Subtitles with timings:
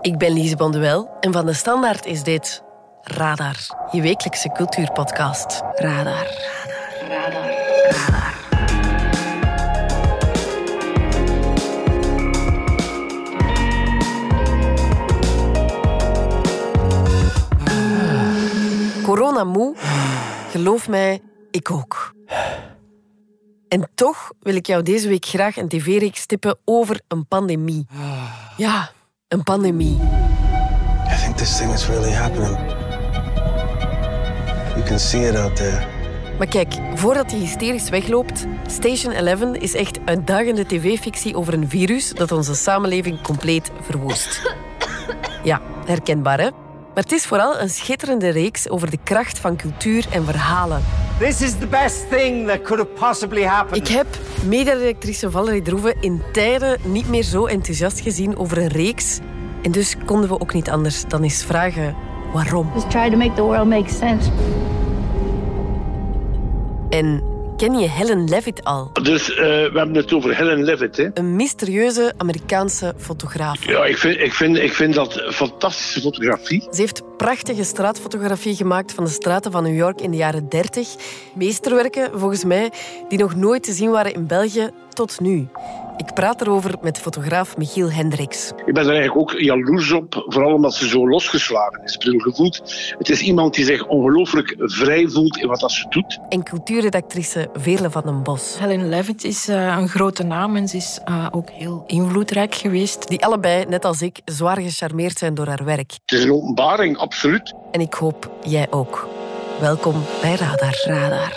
[0.00, 2.62] Ik ben Lise Bonduel en van de Standaard is dit
[3.02, 3.56] Radar,
[3.90, 5.62] je wekelijkse cultuurpodcast.
[5.74, 6.26] Radar.
[7.08, 7.08] Radar.
[7.08, 7.50] Radar.
[7.90, 8.36] Radar.
[19.02, 19.76] Corona moe?
[20.50, 21.20] Geloof mij,
[21.50, 22.14] ik ook.
[23.68, 27.86] En toch wil ik jou deze week graag een tv-reeks tippen over een pandemie.
[28.56, 28.90] Ja,
[29.28, 29.98] een pandemie.
[31.06, 32.56] I think this thing is really happening.
[34.74, 35.86] You can see it out there.
[36.38, 42.10] Maar kijk, voordat hij hysterisch wegloopt, Station 11 is echt uitdagende tv-fictie over een virus
[42.10, 44.54] dat onze samenleving compleet verwoest.
[45.42, 46.50] Ja, herkenbaar hè?
[46.94, 50.82] Maar het is vooral een schitterende reeks over de kracht van cultuur en verhalen.
[51.18, 53.88] This is the best thing that could have possibly happened.
[53.88, 54.06] Ik heb
[54.46, 59.18] mededirectrice Valerie Droeven in tijden niet meer zo enthousiast gezien over een reeks.
[59.62, 61.94] En dus konden we ook niet anders dan eens vragen
[62.32, 62.70] waarom.
[62.74, 64.30] Just try to make the world make sense.
[66.88, 67.22] En
[67.58, 68.90] ken je Helen Levitt al?
[69.02, 70.96] Dus uh, we hebben het over Helen Levitt.
[70.96, 71.08] Hè?
[71.14, 73.66] Een mysterieuze Amerikaanse fotograaf.
[73.66, 76.60] Ja, ik vind, ik, vind, ik vind dat fantastische fotografie.
[76.70, 80.94] Ze heeft prachtige straatfotografie gemaakt van de straten van New York in de jaren 30.
[81.34, 82.70] Meesterwerken, volgens mij,
[83.08, 85.48] die nog nooit te zien waren in België tot nu.
[85.98, 88.52] Ik praat erover met fotograaf Michiel Hendricks.
[88.66, 91.94] Ik ben er eigenlijk ook jaloers op, vooral omdat ze zo losgeslagen is.
[91.94, 92.62] Ik bedoel, gevoeld.
[92.98, 96.18] Het is iemand die zich ongelooflijk vrij voelt in wat ze doet.
[96.28, 98.58] En cultuurredactrice Veerle van den Bos.
[98.58, 103.08] Helen Levitt is uh, een grote naam en ze is uh, ook heel invloedrijk geweest.
[103.08, 105.92] Die allebei, net als ik, zwaar gecharmeerd zijn door haar werk.
[106.06, 107.54] Het is een openbaring, absoluut.
[107.70, 109.08] En ik hoop jij ook.
[109.60, 110.82] Welkom bij Radar.
[110.84, 111.32] Radar.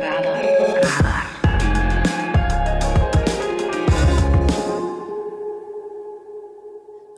[0.00, 0.22] Radar.
[0.22, 0.42] Radar.
[0.80, 1.33] Radar.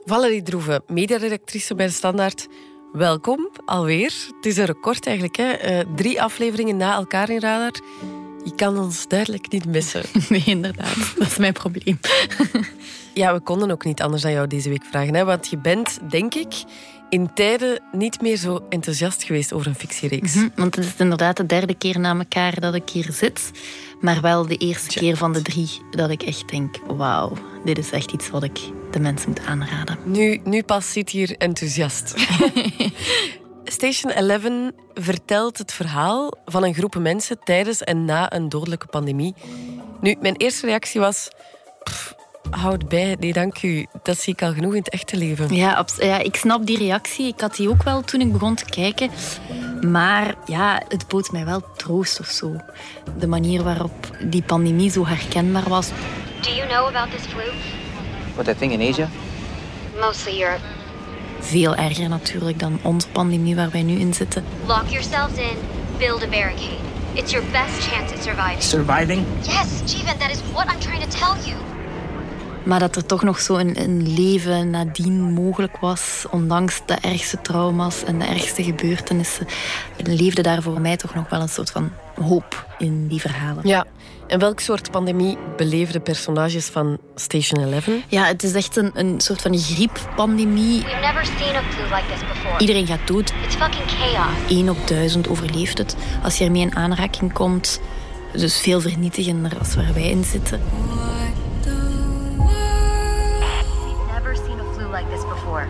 [0.09, 2.47] Valerie Droeven, mediaredactrice bij de Standaard.
[2.93, 4.13] Welkom alweer.
[4.35, 5.35] Het is een record eigenlijk.
[5.35, 5.79] Hè?
[5.79, 7.81] Uh, drie afleveringen na elkaar in Radar.
[8.43, 10.03] Je kan ons duidelijk niet missen.
[10.29, 10.95] Nee, inderdaad.
[11.17, 11.99] Dat is mijn probleem.
[13.13, 15.15] Ja, we konden ook niet anders dan jou deze week vragen.
[15.15, 15.25] Hè?
[15.25, 16.53] Want je bent, denk ik,
[17.09, 20.33] in tijden niet meer zo enthousiast geweest over een fictiereeks.
[20.33, 23.51] Mm -hmm, want het is inderdaad de derde keer na elkaar dat ik hier zit.
[23.99, 26.75] Maar wel de eerste keer van de drie dat ik echt denk...
[26.87, 27.33] Wauw,
[27.65, 28.59] dit is echt iets wat ik
[28.91, 29.97] de mensen moet aanraden.
[30.03, 32.15] Nu, nu pas zit hier enthousiast.
[33.63, 39.35] Station 11 vertelt het verhaal van een groep mensen tijdens en na een dodelijke pandemie.
[40.01, 41.29] Nu, mijn eerste reactie was...
[42.49, 43.85] Houd bij, nee dank u.
[44.03, 45.55] Dat zie ik al genoeg in het echte leven.
[45.55, 47.27] Ja, ja, ik snap die reactie.
[47.27, 49.09] Ik had die ook wel toen ik begon te kijken.
[49.81, 52.55] Maar ja, het bood mij wel troost of zo.
[53.19, 55.89] De manier waarop die pandemie zo herkenbaar was.
[56.41, 57.43] Do you know about this flu?
[58.33, 59.09] What, that thing in Asia?
[59.99, 60.61] Mostly Europe.
[61.39, 64.43] Veel erger natuurlijk dan onze pandemie waar wij nu in zitten.
[64.65, 65.57] Lock yourselves in,
[65.97, 66.77] build a barricade.
[67.13, 68.61] It's your best chance at surviving.
[68.61, 69.25] Surviving?
[69.41, 71.76] Yes, Jeevan, that is what I'm trying to tell you.
[72.67, 77.41] Maar dat er toch nog zo een, een, leven nadien mogelijk was, ondanks de ergste
[77.41, 79.47] trauma's en de ergste gebeurtenissen,
[80.03, 81.91] leefde daar voor mij toch nog wel een soort van
[82.21, 83.67] hoop in die verhalen.
[83.67, 83.85] Ja.
[84.27, 87.89] En welk soort pandemie beleefden personages van Station 11?
[88.07, 90.83] Ja, het is echt een, een soort van grieppandemie.
[90.83, 92.59] We've never seen a flu like this before.
[92.59, 93.33] Iedereen gaat dood.
[93.45, 94.33] It's fucking chaos.
[94.49, 95.95] Eén op duizend overleeft het.
[96.23, 97.81] Als je ermee in aanraking komt,
[98.31, 100.61] dus veel vernietigender als waar wij in zitten.
[105.47, 105.67] Before.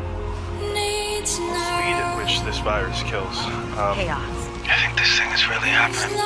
[0.59, 3.37] The speed at which this virus kills.
[3.77, 4.21] Um, Chaos.
[4.65, 6.17] I think this thing is really happening.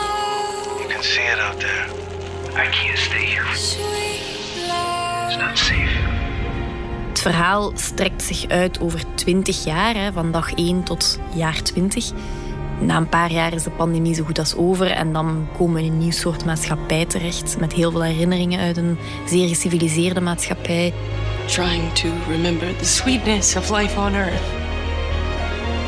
[0.81, 1.85] You can see it out there.
[2.55, 3.45] I can't stay here.
[3.51, 6.19] It's not safe.
[7.07, 12.11] Het verhaal strekt zich uit over 20 jaar, hè, van dag 1 tot jaar 20.
[12.79, 15.81] Na een paar jaar is de pandemie zo goed als over en dan komen we
[15.81, 20.93] in een nieuw soort maatschappij terecht met heel veel herinneringen uit een zeer geciviliseerde maatschappij.
[21.47, 24.41] Trying to remember the sweetness of life on earth.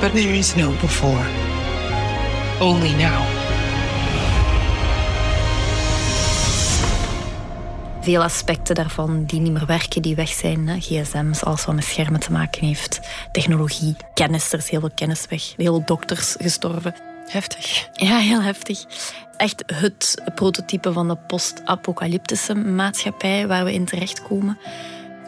[0.02, 1.26] But there is no before.
[2.60, 3.44] Only now.
[8.04, 10.68] Veel aspecten daarvan die niet meer werken, die weg zijn.
[10.68, 10.80] Hè.
[10.80, 13.00] gsm's, alles wat met schermen te maken heeft.
[13.32, 15.54] Technologie, kennis, er is heel veel kennis weg.
[15.58, 16.96] Heel veel dokters gestorven.
[17.28, 17.90] Heftig.
[17.94, 18.86] Ja, heel heftig.
[19.38, 24.58] Echt het prototype van de post-apocalyptische maatschappij waar we in terechtkomen.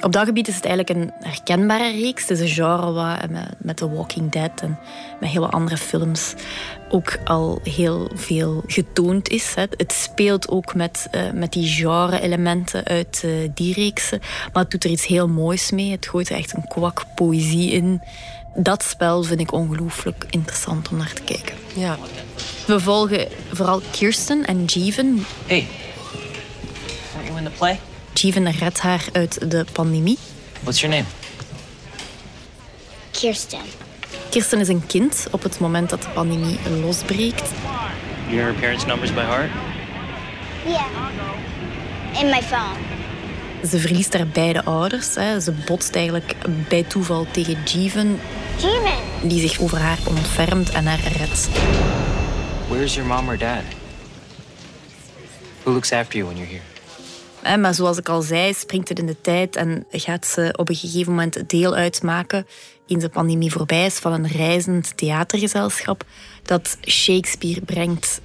[0.01, 2.21] Op dat gebied is het eigenlijk een herkenbare reeks.
[2.21, 4.79] Het is een genre wat met, met The Walking Dead en
[5.19, 6.33] met hele andere films
[6.89, 9.53] ook al heel veel getoond is.
[9.55, 14.19] Het speelt ook met, uh, met die genre-elementen uit uh, die reeksen.
[14.53, 15.91] Maar het doet er iets heel moois mee.
[15.91, 18.01] Het gooit er echt een kwak poëzie in.
[18.55, 21.55] Dat spel vind ik ongelooflijk interessant om naar te kijken.
[21.75, 21.97] Ja.
[22.67, 25.25] We volgen vooral Kirsten en Jeevan.
[25.45, 25.67] Hey,
[27.25, 27.79] you in the play?
[28.21, 30.17] Jeevan redt haar uit de pandemie.
[30.61, 31.07] What's your name?
[33.11, 33.59] Kirsten.
[34.29, 37.51] Kirsten is een kind op het moment dat de pandemie losbreekt.
[38.29, 39.49] Your parents' numbers by heart?
[40.65, 40.85] Yeah.
[42.21, 42.77] In my phone.
[43.69, 45.15] Ze verliest haar beide ouders.
[45.15, 45.39] Hè.
[45.39, 46.35] Ze botst eigenlijk
[46.67, 48.19] bij toeval tegen Jeevan,
[48.57, 49.29] Jeevan.
[49.29, 51.49] die zich over haar ontfermt en haar redt.
[52.67, 53.61] Where's your mom or dad?
[55.63, 56.74] Who looks after you when you're here?
[57.45, 60.75] Maar zoals ik al zei, springt het in de tijd en gaat ze op een
[60.75, 62.47] gegeven moment deel uitmaken,
[62.87, 66.03] eens de pandemie voorbij is, van een reizend theatergezelschap
[66.43, 68.21] dat Shakespeare brengt.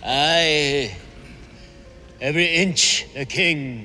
[0.00, 0.90] Aye,
[2.18, 3.80] every inch a king.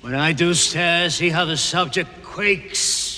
[0.00, 3.16] When I do stare, see how the subject quakes.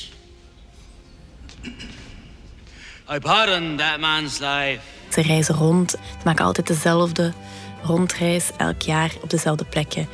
[3.11, 4.81] I pardon that man's life.
[5.13, 7.33] Ze reizen rond, ze maken altijd dezelfde
[7.83, 10.09] rondreis, elk jaar op dezelfde plekken.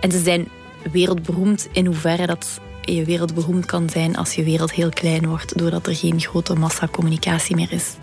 [0.00, 0.48] En ze zijn
[0.92, 5.86] wereldberoemd in hoeverre dat je wereldberoemd kan zijn als je wereld heel klein wordt, doordat
[5.86, 7.94] er geen grote massa communicatie meer is.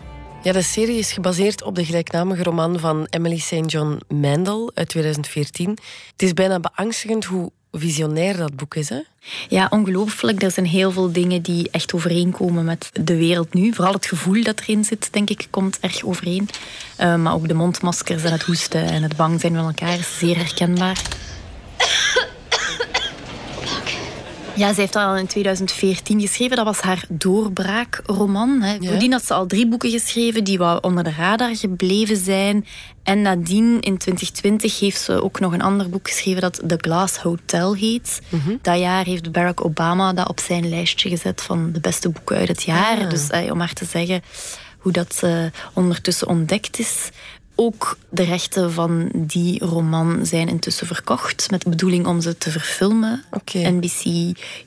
[0.43, 3.71] Ja, de serie is gebaseerd op de gelijknamige roman van Emily St.
[3.71, 5.69] John Mandel uit 2014.
[6.11, 8.99] Het is bijna beangstigend hoe visionair dat boek is, hè?
[9.47, 10.43] Ja, ongelooflijk.
[10.43, 13.73] Er zijn heel veel dingen die echt overeenkomen met de wereld nu.
[13.73, 16.49] Vooral het gevoel dat erin zit, denk ik, komt erg overeen.
[16.99, 20.17] Uh, maar ook de mondmaskers en het hoesten en het bang zijn van elkaar is
[20.17, 21.01] zeer herkenbaar.
[24.59, 26.55] Ja, ze heeft dat al in 2014 geschreven.
[26.55, 28.61] Dat was haar doorbraakroman.
[28.61, 28.73] Hè.
[28.79, 28.89] Ja.
[28.89, 32.65] Voordien had ze al drie boeken geschreven die wel onder de radar gebleven zijn.
[33.03, 37.17] En nadien, in 2020, heeft ze ook nog een ander boek geschreven dat The Glass
[37.17, 38.21] Hotel heet.
[38.29, 38.59] Mm -hmm.
[38.61, 42.47] Dat jaar heeft Barack Obama dat op zijn lijstje gezet van de beste boeken uit
[42.47, 42.97] het jaar.
[42.97, 43.09] Ah.
[43.09, 44.21] Dus eh, om maar te zeggen
[44.79, 47.09] hoe dat uh, ondertussen ontdekt is.
[47.61, 52.51] Ook de rechten van die roman zijn intussen verkocht met de bedoeling om ze te
[52.51, 53.23] verfilmen.
[53.31, 53.63] Okay.
[53.63, 54.03] NBC,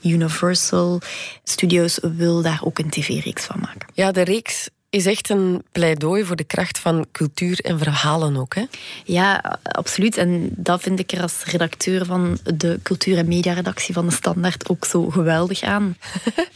[0.03, 1.01] Universal
[1.43, 3.87] Studios wil daar ook een tv-reeks van maken.
[3.93, 8.55] Ja, de reeks is echt een pleidooi voor de kracht van cultuur en verhalen ook.
[8.55, 8.63] Hè?
[9.05, 10.17] Ja, absoluut.
[10.17, 14.69] En dat vind ik er als redacteur van de cultuur- en mediaredactie van de Standaard
[14.69, 15.97] ook zo geweldig aan.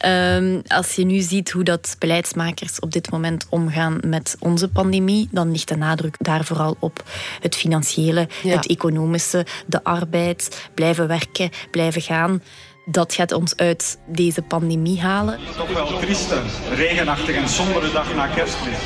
[0.06, 5.28] um, als je nu ziet hoe dat beleidsmakers op dit moment omgaan met onze pandemie,
[5.31, 7.04] dan ligt de nadruk daar vooral op
[7.42, 8.56] het financiële, ja.
[8.56, 12.42] het economische, de arbeid, blijven werken, blijven gaan
[12.89, 15.39] dat gaat ons uit deze pandemie halen.
[15.57, 16.36] Toch wel trieste,
[16.75, 18.78] regenachtige en sombere dag na kerstmis.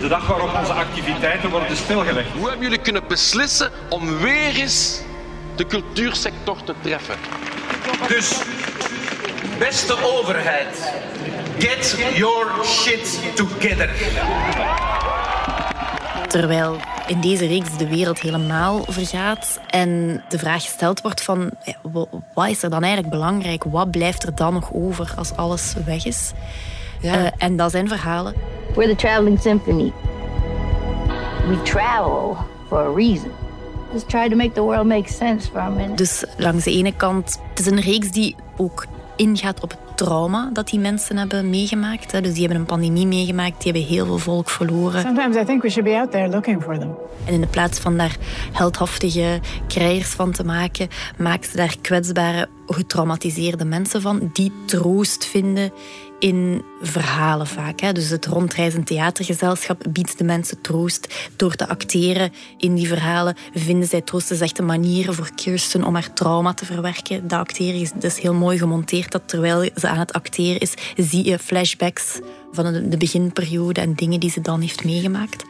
[0.00, 2.28] De dag waarop onze activiteiten worden stilgelegd.
[2.30, 5.00] Hoe hebben jullie kunnen beslissen om weer eens
[5.56, 7.14] de cultuursector te treffen?
[8.08, 8.38] Dus,
[9.58, 10.92] beste overheid,
[11.58, 13.90] get your shit together.
[16.28, 16.80] Terwijl
[17.12, 21.74] in deze reeks de wereld helemaal vergaat en de vraag gesteld wordt van ja,
[22.34, 23.64] wat is er dan eigenlijk belangrijk?
[23.64, 26.32] Wat blijft er dan nog over als alles weg is?
[27.00, 27.18] Ja.
[27.18, 28.34] Uh, en dat zijn verhalen.
[28.74, 29.92] We're the traveling symphony.
[31.48, 32.36] We travel
[32.68, 33.30] for a reason.
[33.92, 35.94] Just try to make the world make sense for a minute.
[35.94, 38.86] Dus langs de ene kant, het is een reeks die ook
[39.16, 42.10] ingaat op het trauma dat die mensen hebben meegemaakt.
[42.10, 45.00] Dus die hebben een pandemie meegemaakt, die hebben heel veel volk verloren.
[45.00, 46.94] Sometimes I think we should be out there looking for them.
[47.24, 48.16] En in de plaats van daar
[48.52, 55.72] heldhaftige krijgers van te maken, maakt ze daar kwetsbare, getraumatiseerde mensen van die troost vinden
[56.22, 57.80] in verhalen vaak.
[57.80, 57.92] Hè.
[57.92, 61.30] Dus het rondreizend theatergezelschap biedt de mensen troost.
[61.36, 64.30] Door te acteren in die verhalen vinden zij troost.
[64.30, 64.60] Is echt
[65.14, 67.28] voor Kirsten om haar trauma te verwerken.
[67.28, 69.12] Dat acteren is dus heel mooi gemonteerd.
[69.12, 72.18] Dat terwijl ze aan het acteren is, zie je flashbacks
[72.52, 75.44] van de beginperiode en dingen die ze dan heeft meegemaakt.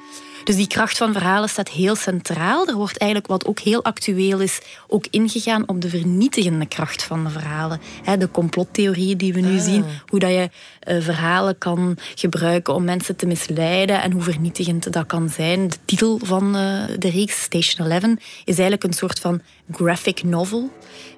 [0.44, 2.66] Dus die kracht van verhalen staat heel centraal.
[2.66, 7.25] Er wordt eigenlijk, wat ook heel actueel is, ook ingegaan op de vernietigende kracht van
[7.25, 7.80] de verhalen.
[8.18, 9.64] De complottheorieën die we nu Ah.
[9.64, 10.50] zien, hoe dat je
[10.88, 15.68] uh, verhalen kan gebruiken om mensen te misleiden en hoe vernietigend dat kan zijn.
[15.68, 20.70] De titel van uh, de reeks, Station 11, is eigenlijk een soort van graphic novel,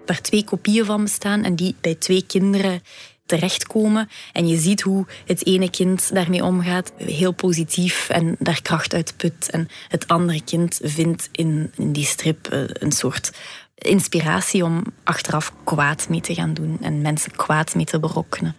[0.07, 2.83] waar twee kopieën van bestaan en die bij twee kinderen
[3.27, 4.09] terechtkomen.
[4.33, 9.17] En je ziet hoe het ene kind daarmee omgaat, heel positief en daar kracht uit
[9.17, 9.51] put.
[9.51, 13.33] En het andere kind vindt in, in die strip een soort
[13.75, 18.57] inspiratie om achteraf kwaad mee te gaan doen en mensen kwaad mee te berokkenen.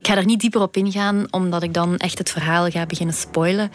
[0.00, 3.14] Ik ga er niet dieper op ingaan, omdat ik dan echt het verhaal ga beginnen
[3.14, 3.70] spoilen.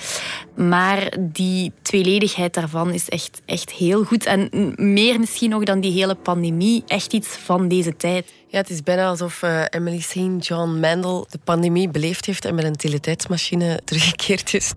[0.55, 4.25] Maar die tweeledigheid daarvan is echt, echt heel goed.
[4.25, 8.33] En meer misschien nog dan die hele pandemie, echt iets van deze tijd.
[8.47, 10.47] Ja, het is bijna alsof uh, Emily St.
[10.47, 14.73] John Mandel de pandemie beleefd heeft en met een teletijdsmachine teruggekeerd is.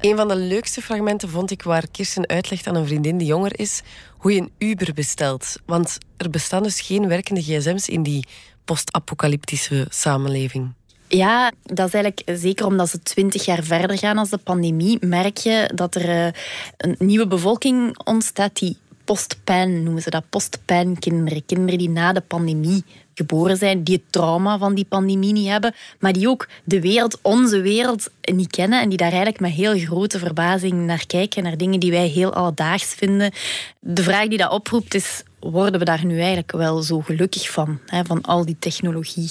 [0.00, 3.58] Een van de leukste fragmenten vond ik waar Kirsten uitlegt aan een vriendin die jonger
[3.58, 3.82] is
[4.18, 5.56] hoe je een Uber bestelt.
[5.66, 8.24] Want er bestaan dus geen werkende gsm's in die
[8.68, 10.72] post-apocalyptische samenleving.
[11.08, 15.36] Ja, dat is eigenlijk zeker omdat ze twintig jaar verder gaan als de pandemie, merk
[15.36, 16.32] je dat er eh,
[16.76, 21.44] een nieuwe bevolking ontstaat die postpijn noemen ze dat, postpijnkinderen.
[21.46, 22.84] Kinderen die na de pandemie
[23.14, 27.18] geboren zijn, die het trauma van die pandemie niet hebben, maar die ook de wereld,
[27.22, 31.56] onze wereld, niet kennen en die daar eigenlijk met heel grote verbazing naar kijken, naar
[31.56, 33.32] dingen die wij heel alledaags vinden.
[33.80, 37.78] De vraag die dat oproept is, worden we daar nu eigenlijk wel zo gelukkig van,
[37.86, 39.30] hè, van al die technologie?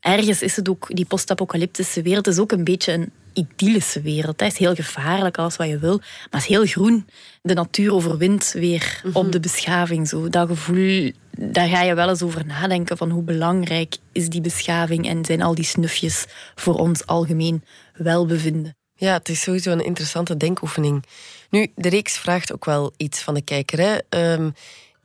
[0.00, 4.40] Ergens is het ook, die post-apocalyptische wereld is ook een beetje een idyllische wereld.
[4.40, 7.06] Het is heel gevaarlijk, alles wat je wil, maar het is heel groen.
[7.42, 9.30] De natuur overwint weer op mhm.
[9.30, 10.08] de beschaving.
[10.08, 10.28] Zo.
[10.28, 15.08] Dat gevoel, daar ga je wel eens over nadenken van hoe belangrijk is die beschaving
[15.08, 18.76] en zijn al die snufjes voor ons algemeen welbevinden.
[18.96, 21.04] Ja, het is sowieso een interessante denkoefening.
[21.50, 23.78] Nu, de reeks vraagt ook wel iets van de kijker.
[23.78, 23.96] Hè?
[24.08, 24.50] Ehm,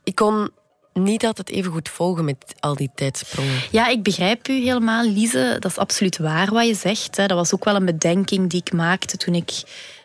[0.04, 0.50] ik kon
[0.92, 3.60] niet altijd even goed volgen met al die tijdsprongen.
[3.70, 5.56] Ja, ik begrijp u helemaal, Lise.
[5.58, 7.16] Dat is absoluut waar wat je zegt.
[7.16, 9.50] Dat was ook wel een bedenking die ik maakte toen ik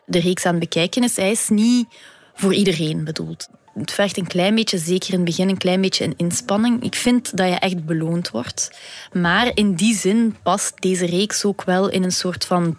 [0.06, 1.16] de reeks aan het bekijken is.
[1.16, 1.88] Hij is niet
[2.34, 3.48] voor iedereen bedoeld.
[3.74, 6.84] Het vergt een klein beetje, zeker in het begin, een klein beetje een inspanning.
[6.84, 8.80] Ik vind dat je echt beloond wordt.
[9.12, 12.78] Maar in die zin past deze reeks ook wel in een soort van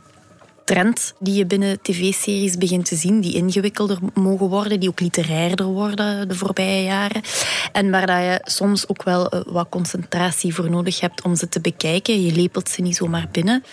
[0.66, 5.66] trend die je binnen tv-series begint te zien, die ingewikkelder mogen worden, die ook literairder
[5.66, 7.22] worden de voorbije jaren.
[7.72, 11.48] En waar dat je soms ook wel eh, wat concentratie voor nodig hebt om ze
[11.48, 12.22] te bekijken.
[12.22, 13.64] Je lepelt ze niet zomaar binnen.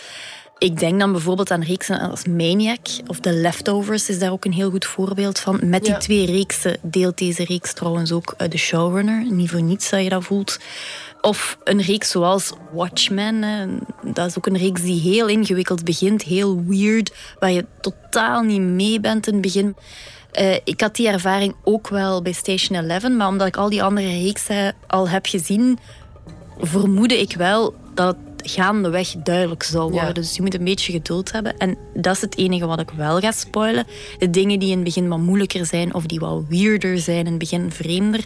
[0.58, 4.52] Ik denk dan bijvoorbeeld aan reeksen als Maniac of The Leftovers is daar ook een
[4.52, 5.60] heel goed voorbeeld van.
[5.62, 9.32] Met die twee reeksen deelt deze reeks trouwens ook eh, de showrunner.
[9.32, 10.58] Niet voor niets dat je dat voelt.
[11.24, 13.78] Of een reeks zoals Watchmen.
[14.02, 18.60] Dat is ook een reeks die heel ingewikkeld begint, heel weird, waar je totaal niet
[18.60, 19.76] mee bent in het begin.
[20.40, 23.82] Uh, ik had die ervaring ook wel bij Station 11, maar omdat ik al die
[23.82, 25.78] andere reeksen al heb gezien,
[26.58, 30.14] vermoedde ik wel dat het gaandeweg duidelijk zou worden.
[30.14, 31.58] Dus je moet een beetje geduld hebben.
[31.58, 33.86] En dat is het enige wat ik wel ga spoilen.
[34.18, 37.26] De dingen die in het begin wat moeilijker zijn of die wat weirder zijn, in
[37.26, 38.24] het begin vreemder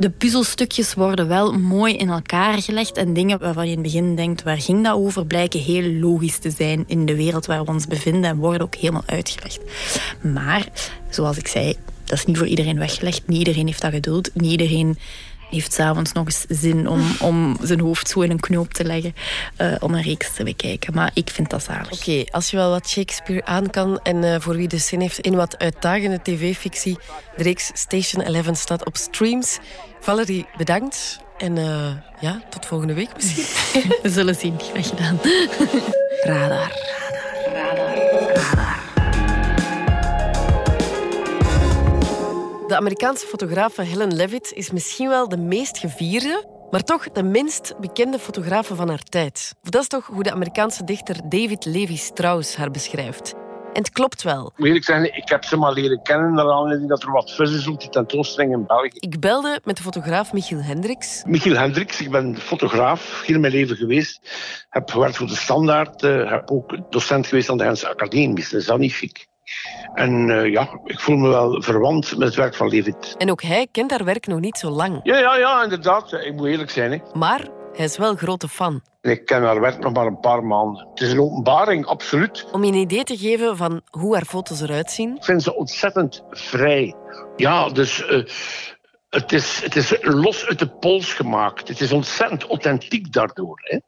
[0.00, 4.16] de puzzelstukjes worden wel mooi in elkaar gelegd en dingen waarvan je in het begin
[4.16, 7.70] denkt, waar ging dat over, blijken heel logisch te zijn in de wereld waar we
[7.70, 9.60] ons bevinden en worden ook helemaal uitgelegd.
[10.20, 10.68] Maar,
[11.10, 13.22] zoals ik zei, dat is niet voor iedereen weggelegd.
[13.26, 14.30] Niet iedereen heeft dat geduld.
[14.34, 14.98] Niet iedereen
[15.50, 19.14] heeft s'avonds nog eens zin om, om zijn hoofd zo in een knoop te leggen
[19.58, 20.94] uh, om een reeks te bekijken.
[20.94, 21.92] Maar ik vind dat zalig.
[21.92, 25.18] Oké, als je wel wat Shakespeare aan kan en uh, voor wie de zin heeft
[25.18, 26.98] in wat uitdagende tv-fictie,
[27.36, 29.58] de reeks Station 11 staat op streams.
[30.00, 31.20] Valerie, bedankt.
[31.38, 33.44] En uh, ja, tot volgende week misschien.
[34.02, 34.60] We zullen zien.
[34.60, 35.20] Graag gedaan.
[36.22, 36.72] Radar.
[37.52, 37.94] Radar.
[37.94, 38.34] Radar.
[38.34, 38.79] Radar.
[42.70, 47.74] De Amerikaanse fotografe Helen Levitt is misschien wel de meest gevierde, maar toch de minst
[47.80, 49.54] bekende fotografe van haar tijd.
[49.62, 53.34] Of dat is toch hoe de Amerikaanse dichter David Levi Strauss haar beschrijft.
[53.72, 54.52] En het klopt wel.
[54.56, 57.54] Moet eerlijk zeggen, ik heb ze maar leren kennen naar aanleiding dat er wat fuzz
[57.54, 58.98] is op die tentoonstelling in België.
[58.98, 61.22] Ik belde met de fotograaf Michiel Hendricks.
[61.26, 64.20] Michiel Hendricks, ik ben fotograaf in mijn leven geweest.
[64.68, 68.34] Heb gewerkt voor de Standaard, heb ook docent geweest aan de Gentse Academie.
[68.34, 69.28] Dat is dat niet chic.
[69.94, 73.14] En uh, ja, ik voel me wel verwant met het werk van Levitt.
[73.18, 75.00] En ook hij kent haar werk nog niet zo lang.
[75.02, 76.12] Ja, ja, ja, inderdaad.
[76.12, 76.92] Ik moet eerlijk zijn.
[76.92, 76.98] Hè.
[77.12, 78.82] Maar hij is wel grote fan.
[79.00, 80.88] Ik ken haar werk nog maar een paar maanden.
[80.90, 82.46] Het is een openbaring, absoluut.
[82.52, 85.16] Om je een idee te geven van hoe haar foto's eruit zien.
[85.16, 86.94] Ik vind ze ontzettend vrij.
[87.36, 88.06] Ja, dus...
[88.10, 88.24] Uh,
[89.10, 91.68] het is, het is los uit de pols gemaakt.
[91.68, 93.60] Het is ontzettend authentiek daardoor.
[93.62, 93.78] Hè?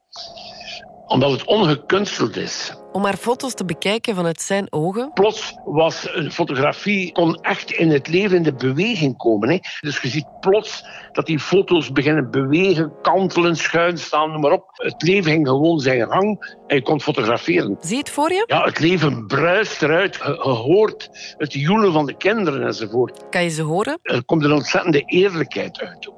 [1.13, 5.11] Omdat het ongekunsteld is om haar foto's te bekijken vanuit zijn ogen.
[5.13, 9.49] Plots was een fotografie, kon echt in het leven, in de beweging komen.
[9.49, 9.59] Hè.
[9.81, 14.65] Dus je ziet plots dat die foto's beginnen bewegen, kantelen, schuin staan, noem maar op.
[14.73, 17.77] Het leven ging gewoon zijn gang en je kon fotograferen.
[17.81, 18.45] Zie je het voor je?
[18.47, 20.15] Ja, het leven bruist eruit.
[20.15, 23.29] Je, hoort het joelen van de kinderen enzovoort.
[23.31, 23.99] Kan je ze horen?
[24.03, 26.11] Er komt een ontzettende eerlijkheid uit.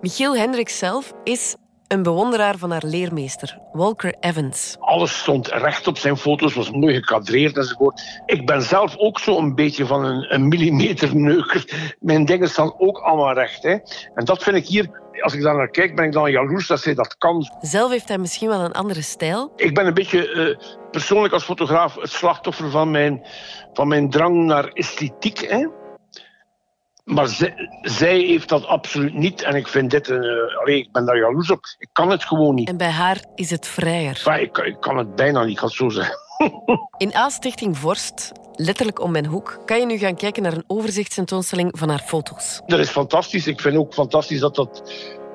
[0.00, 1.56] Michiel Hendricks zelf is
[1.88, 4.76] een bewonderaar van haar leermeester, Walker Evans.
[4.80, 8.22] Alles stond recht op zijn foto's, was mooi gekadreerd enzovoort.
[8.26, 11.94] Ik ben zelf ook zo'n beetje van een, een millimeterneuker.
[12.00, 13.62] Mijn dingen staan ook allemaal recht.
[13.62, 13.76] Hè.
[14.14, 16.80] En dat vind ik hier als ik daar naar kijk, ben ik dan jaloers dat
[16.80, 17.50] zij dat kan.
[17.60, 19.52] Zelf heeft hij misschien wel een andere stijl.
[19.56, 23.26] Ik ben een beetje uh, persoonlijk als fotograaf het slachtoffer van mijn,
[23.72, 25.38] van mijn drang naar esthetiek.
[25.38, 25.66] Hè.
[27.08, 29.42] Maar zij, zij, heeft dat absoluut niet.
[29.42, 30.24] En ik vind dit een.
[30.24, 31.64] Uh, allee, ik ben daar jaloers op.
[31.78, 32.68] Ik kan het gewoon niet.
[32.68, 34.40] En bij haar is het vrijer.
[34.40, 36.16] Ik, ik kan het bijna niet, ik ga het zo zeggen.
[36.96, 41.78] In A-stichting Vorst, letterlijk om mijn hoek, kan je nu gaan kijken naar een overzichtstentoonstelling
[41.78, 42.60] van haar foto's.
[42.66, 43.46] Dat is fantastisch.
[43.46, 44.92] Ik vind ook fantastisch dat, dat,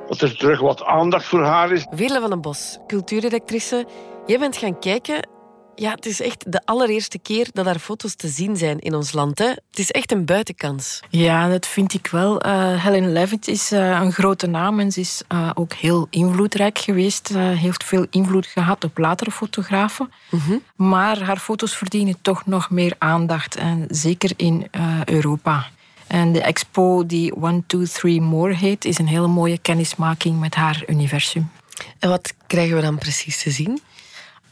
[0.08, 1.88] dat er terug wat aandacht voor haar is.
[1.90, 3.86] Veerle van den Bos, cultuurredactrice.
[4.26, 5.28] Jij bent gaan kijken
[5.76, 9.12] ja, het is echt de allereerste keer dat daar foto's te zien zijn in ons
[9.12, 9.40] land.
[9.40, 9.48] Hè?
[9.48, 11.00] Het is echt een buitenkans.
[11.10, 12.46] Ja, dat vind ik wel.
[12.46, 16.78] Uh, Helen Levitt is uh, een grote naam en ze is uh, ook heel invloedrijk
[16.78, 17.28] geweest.
[17.38, 20.12] heeft veel invloed gehad op latere fotografen.
[20.30, 20.62] Mm -hmm.
[20.76, 23.56] Maar haar foto's verdienen toch nog meer aandacht.
[23.56, 24.68] En zeker in
[25.06, 25.68] Europa.
[26.08, 30.56] En de expo die One, Two, Three More heet, is een hele mooie kennismaking met
[30.56, 31.52] haar universum.
[32.00, 33.80] En wat krijgen we dan precies te zien?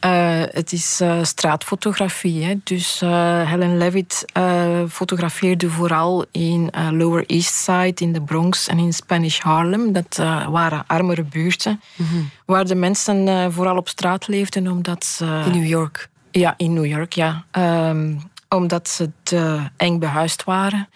[0.04, 2.44] Uh, het is uh, straatfotografie.
[2.44, 2.54] Hè.
[2.64, 4.24] Dus uh, Helen Levitt
[4.88, 9.92] fotografeerde vooral in Lower East Side, in de Bronx en in Spanish Harlem.
[9.92, 10.16] Dat
[10.50, 12.30] waren armere buurten, mm -hmm.
[12.44, 15.42] waar de mensen vooral op straat leefden omdat ze...
[15.46, 16.08] In New York?
[16.30, 17.44] Ja, in New York, ja.
[17.88, 20.88] Um, omdat ze te eng behuisd waren.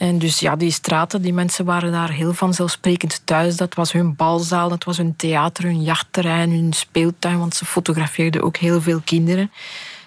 [0.00, 3.56] En dus ja, die straten, die mensen waren daar heel vanzelfsprekend thuis.
[3.56, 8.42] Dat was hun balzaal, dat was hun theater, hun jachtterrein, hun speeltuin, want ze fotografeerden
[8.42, 9.50] ook heel veel kinderen.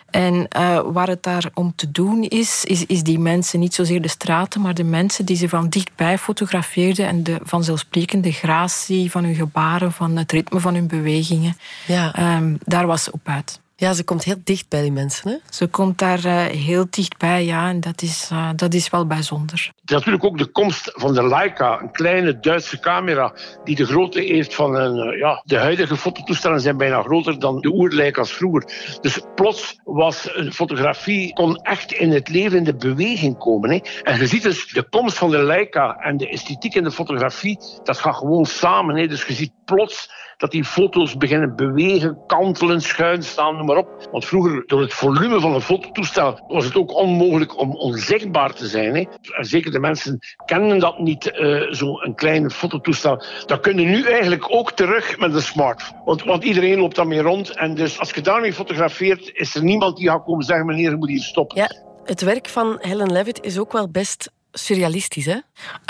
[0.10, 4.02] En uh, waar het daar om te doen is, is, is die mensen, niet zozeer
[4.02, 9.24] de straten, maar de mensen die ze van dichtbij fotografeerden en de vanzelfsprekende gratie van
[9.24, 11.58] hun gebaren, van het ritme van hun bewegingen.
[11.88, 12.38] Ja.
[12.38, 13.62] Um, daar was ze op uit.
[13.84, 15.30] Ja, ze komt heel dicht bij die mensen.
[15.30, 15.38] Hè?
[15.50, 19.72] Ze komt daar uh, heel dichtbij, ja, en dat is, uh, dat is wel bijzonder.
[19.86, 24.56] Natuurlijk ook de komst van de Leica, een kleine Duitse camera die de grootte heeft
[24.56, 25.14] van een...
[25.14, 28.64] Uh, ja, de huidige fototoestellen zijn bijna groter dan de oerleica's vroeger.
[29.02, 33.70] Dus plots was een fotografie, kon echt in het leven, in de beweging komen.
[33.70, 33.80] Hè?
[34.04, 37.58] En je ziet dus de komst van de Leica en de esthetiek in de fotografie,
[37.84, 38.96] dat gaat gewoon samen.
[38.96, 39.08] Hè?
[39.08, 43.73] Dus je ziet plots dat die foto's beginnen bewegen, kantelen, schuin staan, noem maar
[44.12, 48.68] Want vroeger, door het volume van een fototoestel, was het ook onmogelijk om onzichtbaar te
[48.68, 48.96] zijn.
[48.96, 49.06] Hè.
[49.40, 53.24] Zeker de mensen kennen dat niet, uh, zo'n klein fototoestel.
[53.46, 56.02] Dat kunnen nu eigenlijk ook terug met een smartphone.
[56.06, 57.50] Want, want iedereen loopt daarmee rond.
[57.50, 60.96] En dus als je daarmee fotografeert, is er niemand die gaat komen zeggen, meneer, je
[60.96, 61.58] moet hier stoppen.
[61.58, 61.70] Ja,
[62.04, 65.38] het werk van Helen Levitt is ook wel best surrealistisch, hè?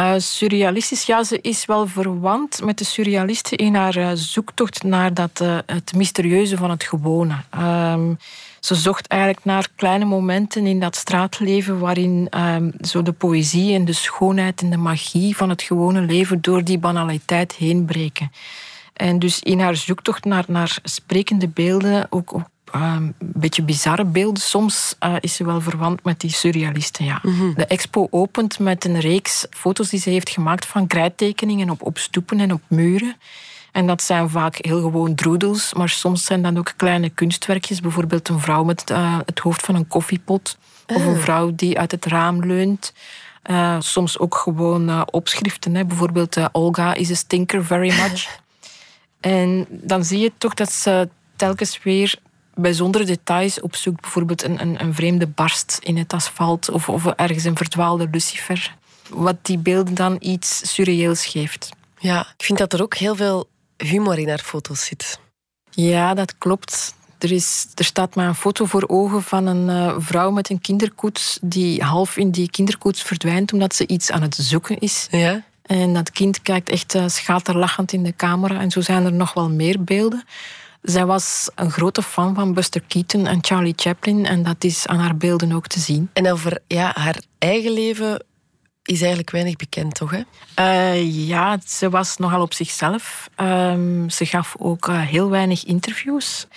[0.02, 5.14] Uh, surrealistisch, ja, ze is wel verwant met de surrealisten in haar uh, zoektocht naar
[5.14, 7.36] dat, uh, het mysterieuze van het gewone.
[7.58, 8.18] Um,
[8.60, 13.86] ze zocht eigenlijk naar kleine momenten in dat straatleven waarin um, zo de poëzie en
[13.86, 18.32] de schoonheid en de magie van het gewone leven door die banaliteit heen breken.
[18.94, 24.06] En dus in haar zoektocht naar, naar sprekende beelden, ook, ook uh, een beetje bizarre
[24.06, 24.44] beelden.
[24.44, 27.06] Soms uh, is ze wel verwant met die surrealisten.
[27.06, 27.20] Ja.
[27.22, 27.54] Mm -hmm.
[27.54, 31.98] De expo opent met een reeks foto's die ze heeft gemaakt van krijttekeningen op, op
[31.98, 33.16] stoepen en op muren.
[33.72, 37.80] En dat zijn vaak heel gewoon droedels, maar soms zijn dat ook kleine kunstwerkjes.
[37.80, 40.58] Bijvoorbeeld een vrouw met uh, het hoofd van een koffiepot.
[40.88, 42.94] Of een vrouw die uit het raam leunt.
[43.46, 45.76] Uh, soms ook gewoon uh, opschriften.
[45.76, 45.86] Hè.
[45.86, 48.40] Bijvoorbeeld Olga is a stinker very much.
[49.20, 52.20] en dan zie je toch dat ze telkens weer
[52.56, 54.02] bijzondere details opzoekt.
[54.02, 58.76] Bijvoorbeeld een, een, een, vreemde barst in het asfalt of, of ergens een verdwaalde lucifer.
[59.10, 61.70] Wat die beelden dan iets surreëels geeft.
[62.00, 65.20] Ja, ik vind dat er ook heel veel humor in haar foto's zit.
[65.70, 66.96] Ja, dat klopt.
[67.18, 70.62] Er, is, er staat maar een foto voor ogen van een uh, vrouw met een
[70.62, 75.08] kinderkoets die half in die kinderkoets verdwijnt omdat ze iets aan het zoeken is.
[75.12, 75.44] Ja.
[75.62, 78.60] En dat kind kijkt echt uh, schaterlachend in de camera.
[78.60, 80.24] En zo zijn er nog wel meer beelden.
[80.84, 85.00] Zij was een grote fan van Buster Keaton en Charlie Chaplin en dat is aan
[85.00, 86.10] haar beelden ook te zien.
[86.14, 88.26] En over ja, haar eigen leven
[88.84, 90.12] is eigenlijk weinig bekend, toch?
[90.12, 90.22] Hè?
[90.60, 93.30] Uh, ja, ze was nogal op zichzelf.
[93.42, 93.74] Uh,
[94.08, 96.48] ze gaf ook uh, heel weinig interviews.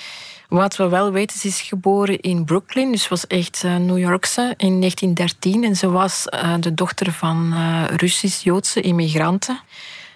[0.48, 4.54] Wat we wel weten, ze is geboren in Brooklyn, dus was echt uh, New Yorkse
[4.56, 5.64] in 1913.
[5.64, 6.24] En ze was
[6.60, 7.54] de dochter van
[7.96, 9.60] Russisch-Joodse immigranten.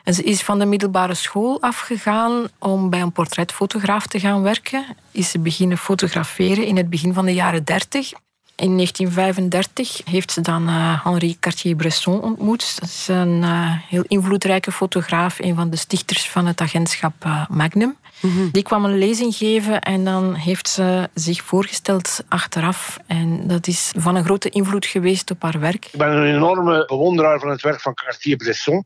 [0.04, 4.84] Ze is van de middelbare school afgegaan om bij een portretfotograaf te gaan werken.
[5.10, 8.12] Is ze beginnen fotograferen in het begin van de jaren dertig.
[8.56, 12.80] In 1935 heeft ze dan uh, Henri Cartier-Bresson ontmoet.
[12.80, 17.48] Dat is een uh, heel invloedrijke fotograaf, een van de stichters van het agentschap uh,
[17.48, 17.96] Magnum.
[18.20, 18.50] Mm-hmm.
[18.50, 22.98] Die kwam een lezing geven en dan heeft ze zich voorgesteld achteraf.
[23.06, 25.84] En dat is van een grote invloed geweest op haar werk.
[25.84, 28.84] Ik ben een enorme bewonderaar van het werk van Cartier-Bresson.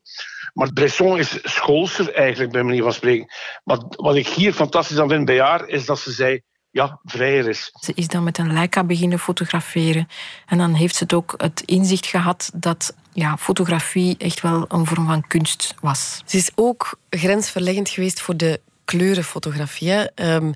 [0.52, 3.26] Maar Bresson is schoolser eigenlijk, bij manier van spreken.
[3.64, 6.42] Maar wat ik hier fantastisch aan vind bij haar, is dat ze zei
[6.74, 7.70] ja, vrijer is.
[7.80, 10.08] Ze is dan met een Leica beginnen fotograferen.
[10.46, 14.86] En dan heeft ze het ook het inzicht gehad dat ja, fotografie echt wel een
[14.86, 16.22] vorm van kunst was.
[16.24, 20.10] Ze is ook grensverleggend geweest voor de kleurenfotografie.
[20.14, 20.54] Um,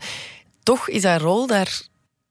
[0.62, 1.80] toch is haar rol daar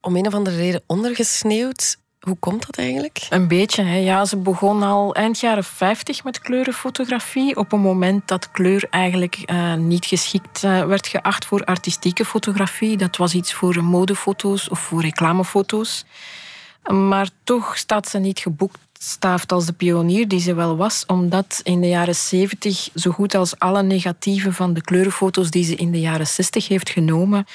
[0.02, 1.98] om een of andere reden ondergesneeuwd.
[2.20, 3.26] Hoe komt dat eigenlijk?
[3.30, 3.84] Een beetje.
[3.84, 3.98] Hè.
[3.98, 7.56] Ja, ze begon al eind jaren 50 met kleurenfotografie.
[7.56, 12.98] Op een moment dat kleur eigenlijk uh, niet geschikt uh, werd geacht voor artistieke fotografie.
[12.98, 16.06] Dat was iets voor modefoto's of voor reclamefoto's.
[16.88, 21.60] Maar toch staat ze niet geboekt staafd als de pionier die ze wel was, omdat
[21.64, 25.92] in de jaren 70 zo goed als alle negatieve van de kleurenfoto's die ze in
[25.92, 27.46] de jaren 60 heeft genomen,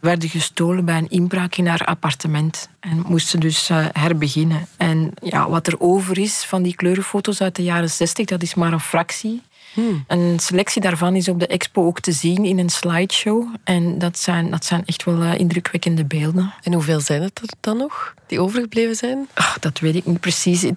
[0.00, 2.68] werden gestolen bij een inbraak in haar appartement.
[2.80, 4.66] En moest ze dus uh, herbeginnen.
[4.76, 8.54] En ja, wat er over is van die kleurenfoto's uit de jaren 60, dat is
[8.54, 9.42] maar een fractie.
[9.72, 10.04] Hmm.
[10.06, 13.54] Een selectie daarvan is op de expo ook te zien in een slideshow.
[13.64, 16.54] En dat zijn, dat zijn echt wel uh, indrukwekkende beelden.
[16.62, 19.28] En hoeveel zijn het er dan nog die overgebleven zijn?
[19.34, 20.64] Ach, dat weet ik niet precies.
[20.64, 20.68] 10%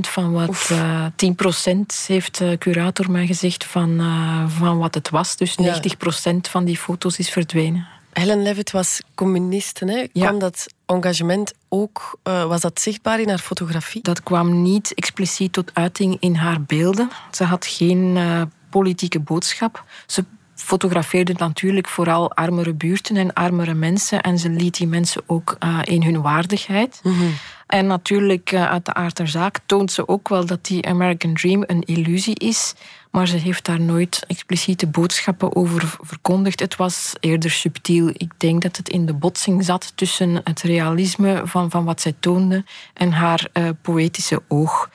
[0.00, 0.68] van wat.
[0.72, 5.36] Uh, 10% heeft de curator mij gezegd van, uh, van wat het was.
[5.36, 5.80] Dus ja.
[5.80, 7.86] 90% van die foto's is verdwenen.
[8.14, 9.84] Helen Levitt was communiste.
[9.84, 10.06] Hè?
[10.08, 14.02] Kwam dat engagement ook, uh, was dat zichtbaar in haar fotografie?
[14.02, 17.10] Dat kwam niet expliciet tot uiting in haar beelden.
[17.30, 19.84] Ze had geen uh, politieke boodschap.
[20.06, 20.24] Ze
[20.64, 24.20] fotografeerde natuurlijk vooral armere buurten en armere mensen.
[24.20, 27.00] En ze liet die mensen ook uh, in hun waardigheid.
[27.02, 27.34] Mm -hmm.
[27.66, 31.64] En natuurlijk, uit de aard der zaak toont ze ook wel dat die American Dream
[31.66, 32.74] een illusie is.
[33.10, 36.60] Maar ze heeft daar nooit expliciete boodschappen over verkondigd.
[36.60, 38.08] Het was eerder subtiel.
[38.08, 42.14] Ik denk dat het in de botsing zat tussen het realisme van, van wat zij
[42.20, 44.90] toonde en haar uh, poëtische oog.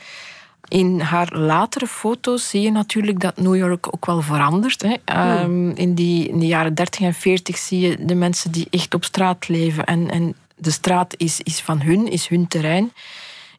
[0.70, 4.82] In haar latere foto's zie je natuurlijk dat New York ook wel verandert.
[4.82, 5.42] Hè.
[5.42, 8.94] Um, in, die, in de jaren 30 en 40 zie je de mensen die echt
[8.94, 9.86] op straat leven.
[9.86, 12.92] En, en de straat is, is van hun, is hun terrein.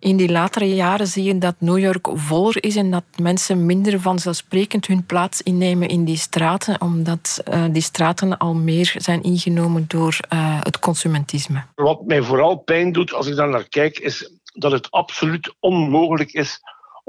[0.00, 4.00] In die latere jaren zie je dat New York voller is en dat mensen minder
[4.00, 9.84] vanzelfsprekend hun plaats innemen in die straten, omdat uh, die straten al meer zijn ingenomen
[9.88, 11.62] door uh, het consumentisme.
[11.74, 16.32] Wat mij vooral pijn doet als ik daar naar kijk, is dat het absoluut onmogelijk
[16.32, 16.60] is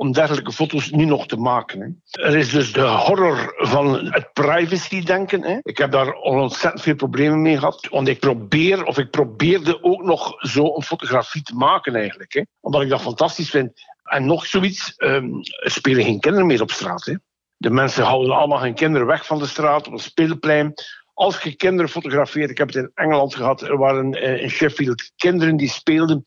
[0.01, 1.81] om dergelijke foto's nu nog te maken.
[1.81, 2.23] Hè.
[2.23, 5.59] Er is dus de horror van het privacy-denken.
[5.63, 7.87] Ik heb daar ontzettend veel problemen mee gehad.
[7.91, 12.33] Want ik probeer, of ik probeerde ook nog zo een fotografie te maken eigenlijk.
[12.33, 12.41] Hè.
[12.59, 13.71] Omdat ik dat fantastisch vind.
[14.03, 17.05] En nog zoiets, um, er spelen geen kinderen meer op straat.
[17.05, 17.15] Hè.
[17.57, 20.73] De mensen houden allemaal hun kinderen weg van de straat, op het speelplein.
[21.13, 25.57] Als je kinderen fotografeert, ik heb het in Engeland gehad, er waren in Sheffield kinderen
[25.57, 26.23] die speelden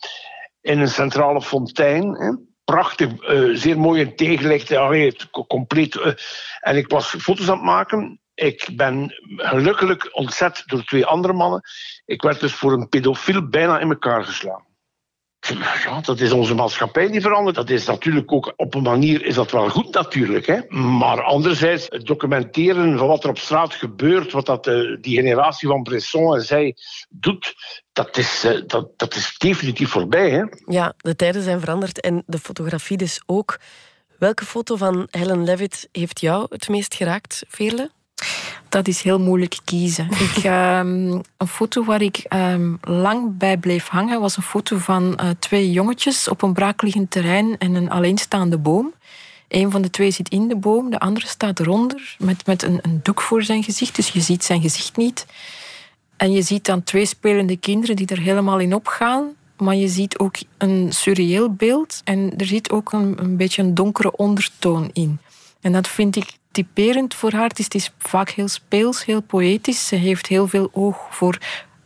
[0.60, 2.14] in een centrale fontein.
[2.14, 4.74] Hè prachtig, uh, zeer mooi in tegenlicht.
[5.30, 5.94] Compleet.
[5.94, 6.12] Uh,
[6.60, 8.20] en ik was foto's aan het maken.
[8.34, 11.60] Ik ben gelukkig ontzet door twee andere mannen.
[12.04, 14.73] Ik werd dus voor een pedofiel bijna in elkaar geslagen.
[15.84, 17.56] Ja, dat is onze maatschappij die verandert.
[17.56, 20.46] Dat is natuurlijk ook op een manier is dat wel goed natuurlijk.
[20.46, 20.60] Hè?
[20.76, 25.68] Maar anderzijds, het documenteren van wat er op straat gebeurt, wat dat, uh, die generatie
[25.68, 26.76] van Bresson en zij
[27.08, 27.54] doet,
[27.92, 30.30] dat is, uh, dat, dat is definitief voorbij.
[30.30, 30.42] Hè?
[30.66, 33.58] Ja, de tijden zijn veranderd en de fotografie dus ook.
[34.18, 37.90] Welke foto van Helen Levitt heeft jou het meest geraakt, Veerle?
[38.74, 40.08] Dat is heel moeilijk kiezen.
[40.36, 45.18] Ik, um, een foto waar ik um, lang bij bleef hangen was een foto van
[45.20, 48.92] uh, twee jongetjes op een braakliggend terrein en een alleenstaande boom.
[49.48, 52.78] Een van de twee zit in de boom, de andere staat eronder met, met een,
[52.82, 55.26] een doek voor zijn gezicht, dus je ziet zijn gezicht niet.
[56.16, 59.34] En je ziet dan twee spelende kinderen die er helemaal in opgaan.
[59.56, 63.74] Maar je ziet ook een surreëel beeld en er zit ook een, een beetje een
[63.74, 65.18] donkere ondertoon in.
[65.60, 67.48] En dat vind ik typerend voor haar.
[67.48, 69.86] Het is vaak heel speels, heel poëtisch.
[69.86, 71.38] Ze heeft heel veel oog voor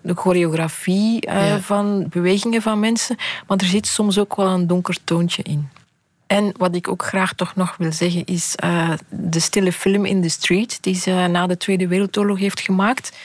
[0.02, 1.61] de choreografie uh, ja.
[1.61, 3.16] van bewegingen van mensen.
[3.46, 5.68] Maar er zit soms ook wel een donker toontje in.
[6.26, 10.22] En wat ik ook graag toch nog wil zeggen is uh, de stille film in
[10.22, 13.16] the street die ze na de Tweede Wereldoorlog heeft gemaakt.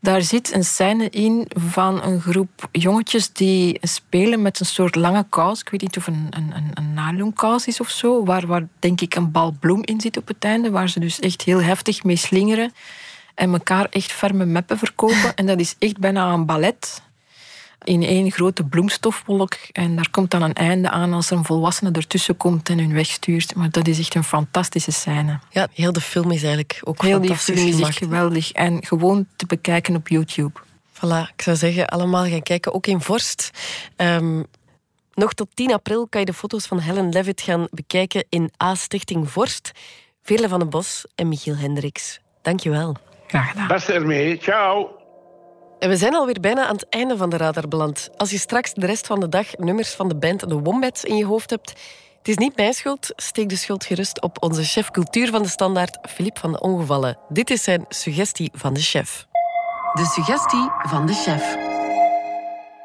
[0.00, 5.26] Daar zit een scène in van een groep jongetjes die spelen met een soort lange
[5.28, 5.60] kous.
[5.60, 8.24] Ik weet niet of een, een, een nylonkous is of zo.
[8.24, 10.70] Waar, waar denk ik een bal bloem in zit op het einde.
[10.70, 12.72] Waar ze dus echt heel heftig mee slingeren.
[13.34, 15.34] En elkaar echt ferme meppen verkopen.
[15.34, 17.02] En dat is echt bijna een ballet.
[17.84, 19.54] In één grote bloemstofwolk.
[19.72, 22.92] En daar komt dan een einde aan als er een volwassene ertussen komt en hun
[22.92, 23.54] wegstuurt.
[23.54, 25.38] Maar dat is echt een fantastische scène.
[25.50, 28.52] Ja, heel de film is eigenlijk ook heel fantastisch die film is echt geweldig.
[28.52, 30.60] En gewoon te bekijken op YouTube.
[30.92, 33.50] Voilà, ik zou zeggen, allemaal gaan kijken, ook in Vorst.
[33.96, 34.42] Ehm,
[35.14, 39.30] nog tot 10 april kan je de foto's van Helen Levitt gaan bekijken in A-stichting
[39.30, 39.72] Vorst.
[40.22, 42.20] Veerle van den Bos en Michiel Hendricks.
[42.42, 42.96] Dankjewel.
[43.26, 43.68] Graag gedaan.
[43.68, 45.04] Beste ermee, ciao.
[45.78, 48.08] En we zijn alweer bijna aan het einde van de radar beland.
[48.16, 51.16] Als je straks de rest van de dag nummers van de band The Wombats in
[51.16, 51.68] je hoofd hebt,
[52.18, 53.12] het is niet mijn schuld.
[53.16, 57.18] Steek de schuld gerust op onze chef cultuur van de Standaard, Filip van de Ongevallen.
[57.28, 59.26] Dit is zijn suggestie van de chef.
[59.92, 61.56] De suggestie van de chef.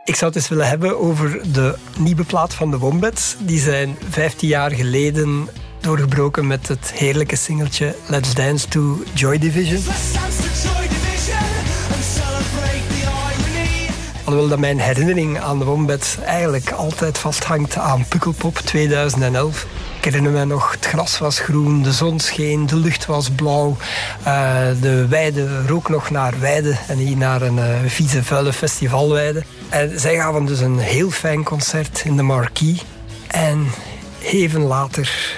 [0.03, 3.35] Ik zou het eens willen hebben over de nieuwe plaat van de Wombats.
[3.39, 5.49] Die zijn 15 jaar geleden
[5.79, 9.81] doorgebroken met het heerlijke singeltje Let's Dance to Joy Division.
[14.31, 19.65] Alhoewel dat mijn herinnering aan de Wombats eigenlijk altijd vasthangt aan Pukkelpop 2011.
[19.97, 23.77] Ik herinner me nog, het gras was groen, de zon scheen, de lucht was blauw.
[24.23, 29.43] eh, de weide rook nog naar weide en niet naar een eh, vieze, vuile festivalweide.
[29.69, 32.83] En zij gaven dus een heel fijn concert in de Marquis.
[33.27, 33.67] En
[34.21, 35.35] even later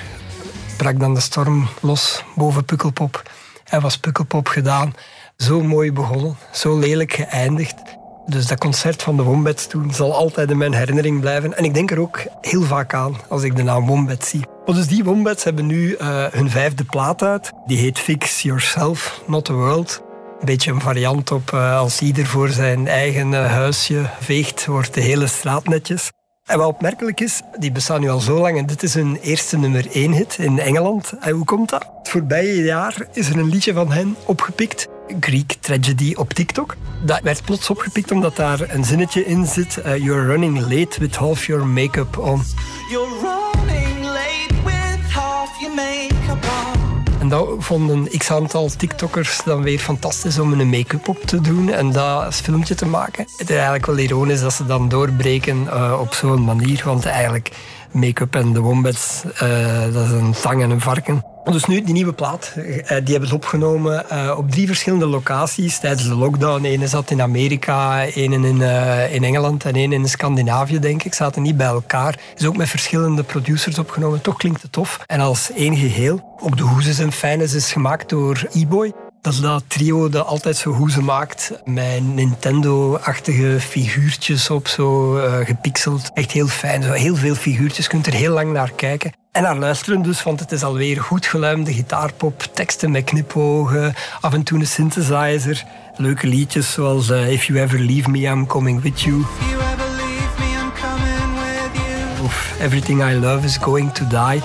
[0.77, 3.32] brak dan de storm los boven Pukkelpop.
[3.63, 4.93] En was Pukkelpop gedaan.
[5.38, 8.01] Zo mooi begonnen, zo lelijk geëindigd.
[8.25, 11.57] Dus dat concert van de Wombats toen zal altijd in mijn herinnering blijven.
[11.57, 14.45] En ik denk er ook heel vaak aan als ik de naam Wombats zie.
[14.65, 17.51] Dus die Wombats hebben nu eh, hun vijfde plaat uit.
[17.65, 20.01] Die heet Fix Yourself, Not the World.
[20.39, 24.93] Een beetje een variant op eh, als ieder voor zijn eigen eh, huisje veegt, wordt
[24.93, 26.12] de hele straat netjes.
[26.45, 29.57] En wat opmerkelijk is, die bestaan nu al zo lang en dit is hun eerste
[29.57, 31.13] nummer 1 hit in Engeland.
[31.19, 31.89] En hoe komt dat?
[31.97, 34.88] Het voorbije jaar is er een liedje van hen opgepikt,
[35.19, 36.76] Greek Tragedy, op TikTok.
[37.04, 39.78] Dat werd plots opgepikt omdat daar een zinnetje in zit.
[39.78, 42.43] eh, You're running late with half your make-up on.
[42.89, 47.04] You're running late with half your makeup on.
[47.19, 51.69] En dat vonden x aantal TikTokkers dan weer fantastisch om een make-up op te doen
[51.69, 53.28] en dat als filmpje te maken.
[53.38, 57.52] Het is eigenlijk wel ironisch dat ze dan doorbreken eh, op zo'n manier, want eigenlijk
[57.91, 61.23] make-up en de wombats, eh, dat is een tang en een varken.
[61.51, 65.79] Dus nu, die nieuwe plaat, eh, die hebben het opgenomen eh, op drie verschillende locaties
[65.79, 66.65] tijdens de lockdown.
[66.65, 71.13] Eén zat in Amerika, één in, eh, in Engeland en één in Scandinavië, denk ik.
[71.13, 72.19] Zaten niet bij elkaar.
[72.36, 74.21] Is ook met verschillende producers opgenomen.
[74.21, 74.99] Toch klinkt het tof.
[75.06, 76.36] En als één geheel.
[76.41, 78.93] Ook de hoezes en fijnes is gemaakt door E-Boy.
[79.23, 81.51] Dat is dat trio dat altijd zo hoezen maakt.
[81.65, 86.12] Met Nintendo-achtige figuurtjes op, zo eh, gepixeld.
[86.13, 86.83] Echt heel fijn.
[86.83, 87.86] Zo heel veel figuurtjes.
[87.86, 89.13] Je kunt er heel lang naar kijken.
[89.31, 92.41] En naar luisteren dus, want het is alweer goed geluimde gitaarpop.
[92.53, 93.93] Teksten met knipogen.
[94.21, 95.63] Af en toe een synthesizer.
[95.97, 99.15] Leuke liedjes zoals eh, If You Ever Leave Me, I'm Coming With You.
[99.15, 102.25] You ever leave me, I'm coming with you.
[102.25, 104.41] Of Everything I Love Is Going To Die.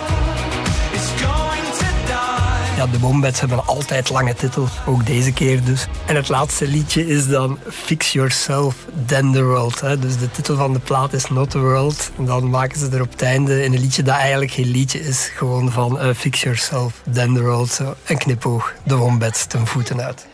[2.79, 5.87] Ja, de Wombats hebben altijd lange titels, ook deze keer dus.
[6.07, 8.75] En het laatste liedje is dan Fix Yourself,
[9.07, 9.81] Then The World.
[9.81, 9.99] Hè.
[9.99, 12.11] Dus de titel van de plaat is Not The World.
[12.19, 15.01] En dan maken ze er op het einde in een liedje dat eigenlijk geen liedje
[15.01, 15.31] is.
[15.35, 17.71] Gewoon van eh, Fix Yourself, Then The World.
[17.71, 17.95] Zo.
[18.07, 20.27] Een knipoog, de Wombats ten voeten uit.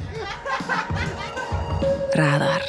[2.10, 2.62] Radar.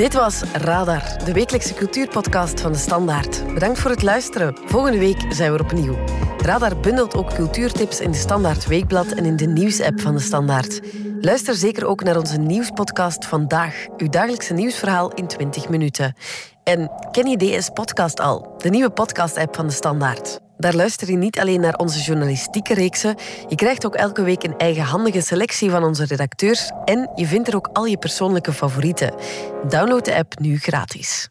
[0.00, 3.54] Dit was Radar, de wekelijkse cultuurpodcast van de Standaard.
[3.54, 4.56] Bedankt voor het luisteren.
[4.64, 5.98] Volgende week zijn we er opnieuw.
[6.38, 10.80] Radar bundelt ook cultuurtips in de Standaard Weekblad en in de nieuwsapp van de Standaard.
[11.20, 16.14] Luister zeker ook naar onze nieuwspodcast Vandaag, uw dagelijkse nieuwsverhaal in 20 minuten.
[16.62, 20.40] En ken je DS Podcast al, de nieuwe podcast-app van de Standaard?
[20.60, 23.16] Daar luister je niet alleen naar onze journalistieke reeksen,
[23.48, 27.56] je krijgt ook elke week een eigenhandige selectie van onze redacteurs en je vindt er
[27.56, 29.14] ook al je persoonlijke favorieten.
[29.68, 31.28] Download de app nu gratis.